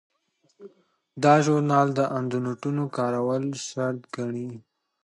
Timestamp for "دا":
1.23-1.33